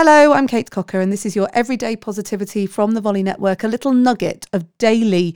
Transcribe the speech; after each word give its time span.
Hello, 0.00 0.32
I'm 0.32 0.46
Kate 0.46 0.70
Cocker, 0.70 1.00
and 1.00 1.12
this 1.12 1.26
is 1.26 1.34
your 1.34 1.48
everyday 1.52 1.96
positivity 1.96 2.66
from 2.66 2.92
the 2.92 3.00
Volley 3.00 3.24
Network, 3.24 3.64
a 3.64 3.66
little 3.66 3.92
nugget 3.92 4.46
of 4.52 4.78
daily 4.78 5.34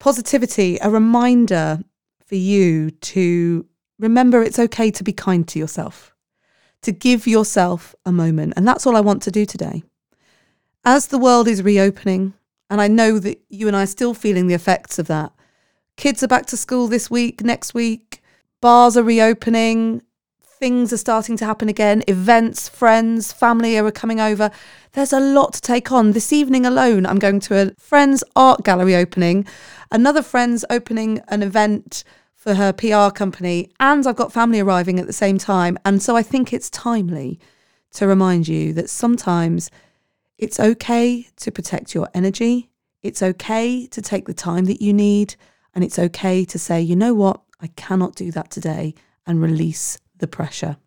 positivity, 0.00 0.76
a 0.82 0.90
reminder 0.90 1.78
for 2.26 2.34
you 2.34 2.90
to 2.90 3.64
remember 4.00 4.42
it's 4.42 4.58
okay 4.58 4.90
to 4.90 5.04
be 5.04 5.12
kind 5.12 5.46
to 5.46 5.60
yourself, 5.60 6.16
to 6.82 6.90
give 6.90 7.28
yourself 7.28 7.94
a 8.04 8.10
moment. 8.10 8.54
And 8.56 8.66
that's 8.66 8.88
all 8.88 8.96
I 8.96 9.00
want 9.00 9.22
to 9.22 9.30
do 9.30 9.46
today. 9.46 9.84
As 10.84 11.06
the 11.06 11.18
world 11.18 11.46
is 11.46 11.62
reopening, 11.62 12.34
and 12.68 12.80
I 12.80 12.88
know 12.88 13.20
that 13.20 13.40
you 13.50 13.68
and 13.68 13.76
I 13.76 13.84
are 13.84 13.86
still 13.86 14.14
feeling 14.14 14.48
the 14.48 14.54
effects 14.54 14.98
of 14.98 15.06
that, 15.06 15.30
kids 15.96 16.24
are 16.24 16.28
back 16.28 16.46
to 16.46 16.56
school 16.56 16.88
this 16.88 17.08
week, 17.08 17.44
next 17.44 17.72
week, 17.72 18.20
bars 18.60 18.96
are 18.96 19.04
reopening, 19.04 20.02
things 20.62 20.92
are 20.92 20.96
starting 20.96 21.36
to 21.36 21.44
happen 21.44 21.68
again. 21.68 22.04
Events, 22.06 22.68
friends, 22.68 23.32
family 23.32 23.76
are 23.76 23.90
coming 23.90 24.20
over. 24.20 24.48
There's 24.92 25.12
a 25.12 25.18
lot 25.18 25.54
to 25.54 25.60
take 25.60 25.90
on. 25.90 26.12
This 26.12 26.32
evening 26.32 26.64
alone, 26.64 27.04
I'm 27.04 27.18
going 27.18 27.40
to 27.40 27.60
a 27.60 27.74
friend's 27.80 28.22
art 28.36 28.62
gallery 28.62 28.94
opening, 28.94 29.44
another 29.90 30.22
friend's 30.22 30.64
opening 30.70 31.20
an 31.26 31.42
event 31.42 32.04
for 32.36 32.54
her 32.54 32.72
PR 32.72 33.10
company, 33.12 33.72
and 33.80 34.06
I've 34.06 34.14
got 34.14 34.32
family 34.32 34.60
arriving 34.60 35.00
at 35.00 35.08
the 35.08 35.12
same 35.12 35.36
time. 35.36 35.78
And 35.84 36.00
so 36.00 36.14
I 36.14 36.22
think 36.22 36.52
it's 36.52 36.70
timely 36.70 37.40
to 37.94 38.06
remind 38.06 38.46
you 38.46 38.72
that 38.74 38.88
sometimes 38.88 39.68
it's 40.38 40.60
okay 40.60 41.26
to 41.38 41.50
protect 41.50 41.92
your 41.92 42.08
energy. 42.14 42.70
It's 43.02 43.20
okay 43.20 43.88
to 43.88 44.00
take 44.00 44.26
the 44.26 44.32
time 44.32 44.66
that 44.66 44.80
you 44.80 44.92
need. 44.92 45.34
And 45.74 45.82
it's 45.82 45.98
okay 45.98 46.44
to 46.44 46.56
say, 46.56 46.80
you 46.80 46.94
know 46.94 47.14
what, 47.14 47.40
I 47.60 47.66
cannot 47.66 48.14
do 48.14 48.30
that 48.30 48.52
today 48.52 48.94
and 49.26 49.42
release 49.42 49.98
the 50.22 50.26
pressure. 50.26 50.78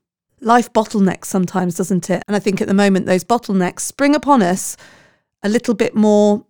Life 0.41 0.73
bottlenecks 0.73 1.25
sometimes, 1.25 1.75
doesn't 1.75 2.09
it? 2.09 2.23
And 2.27 2.35
I 2.35 2.39
think 2.39 2.59
at 2.59 2.67
the 2.67 2.73
moment, 2.73 3.05
those 3.05 3.23
bottlenecks 3.23 3.81
spring 3.81 4.15
upon 4.15 4.41
us 4.41 4.75
a 5.43 5.49
little 5.49 5.75
bit 5.75 5.93
more 5.95 6.45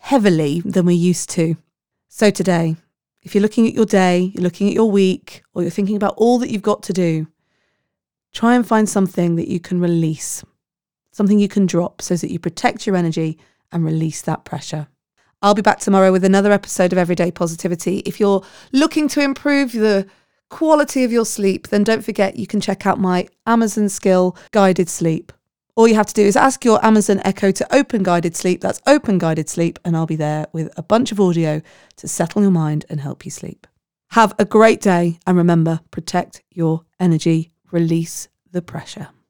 heavily 0.00 0.60
than 0.64 0.86
we 0.86 0.94
used 0.94 1.28
to. 1.30 1.56
So 2.08 2.30
today, 2.30 2.76
if 3.22 3.34
you're 3.34 3.42
looking 3.42 3.66
at 3.66 3.74
your 3.74 3.84
day, 3.84 4.32
you're 4.34 4.42
looking 4.42 4.68
at 4.68 4.74
your 4.74 4.90
week, 4.90 5.42
or 5.52 5.60
you're 5.62 5.70
thinking 5.70 5.96
about 5.96 6.14
all 6.16 6.38
that 6.38 6.50
you've 6.50 6.62
got 6.62 6.82
to 6.84 6.92
do, 6.94 7.26
try 8.32 8.54
and 8.54 8.66
find 8.66 8.88
something 8.88 9.36
that 9.36 9.48
you 9.48 9.60
can 9.60 9.80
release, 9.80 10.42
something 11.12 11.38
you 11.38 11.48
can 11.48 11.66
drop 11.66 12.00
so 12.00 12.16
that 12.16 12.30
you 12.30 12.38
protect 12.38 12.86
your 12.86 12.96
energy 12.96 13.38
and 13.70 13.84
release 13.84 14.22
that 14.22 14.44
pressure. 14.44 14.88
I'll 15.42 15.54
be 15.54 15.62
back 15.62 15.78
tomorrow 15.78 16.10
with 16.10 16.24
another 16.24 16.52
episode 16.52 16.92
of 16.92 16.98
Everyday 16.98 17.30
Positivity. 17.30 17.98
If 18.00 18.18
you're 18.18 18.42
looking 18.72 19.08
to 19.08 19.20
improve 19.20 19.72
the 19.72 20.06
quality 20.48 21.04
of 21.04 21.12
your 21.12 21.26
sleep, 21.26 21.68
then 21.68 21.84
don't 21.84 22.04
forget 22.04 22.36
you 22.36 22.46
can 22.46 22.60
check 22.60 22.86
out 22.86 22.98
my 22.98 23.28
Amazon 23.46 23.88
Skill 23.88 24.36
Guided 24.50 24.88
Sleep. 24.88 25.32
All 25.76 25.86
you 25.86 25.94
have 25.94 26.06
to 26.06 26.14
do 26.14 26.22
is 26.24 26.34
ask 26.34 26.64
your 26.64 26.84
Amazon 26.84 27.20
Echo 27.24 27.52
to 27.52 27.74
open 27.74 28.02
guided 28.02 28.34
sleep. 28.34 28.60
That's 28.60 28.82
open 28.84 29.18
guided 29.18 29.48
sleep, 29.48 29.78
and 29.84 29.96
I'll 29.96 30.06
be 30.06 30.16
there 30.16 30.48
with 30.52 30.76
a 30.76 30.82
bunch 30.82 31.12
of 31.12 31.20
audio 31.20 31.62
to 31.98 32.08
settle 32.08 32.42
your 32.42 32.50
mind 32.50 32.84
and 32.90 33.00
help 33.00 33.24
you 33.24 33.30
sleep. 33.30 33.64
Have 34.08 34.34
a 34.40 34.44
great 34.44 34.80
day, 34.80 35.20
and 35.24 35.36
remember 35.36 35.78
protect 35.92 36.42
your 36.50 36.82
energy, 36.98 37.52
release 37.70 38.28
the 38.50 38.60
pressure. 38.60 39.08